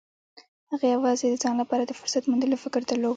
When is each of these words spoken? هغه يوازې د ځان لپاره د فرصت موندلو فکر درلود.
هغه 0.71 0.85
يوازې 0.95 1.25
د 1.29 1.35
ځان 1.43 1.55
لپاره 1.61 1.83
د 1.85 1.91
فرصت 1.99 2.23
موندلو 2.29 2.61
فکر 2.63 2.81
درلود. 2.89 3.09